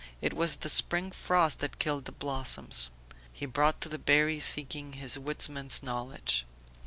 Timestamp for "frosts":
1.11-1.61